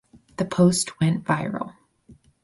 [0.37, 1.75] The post went viral.